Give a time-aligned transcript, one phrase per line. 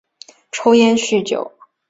[0.51, 1.53] 抽烟酗酒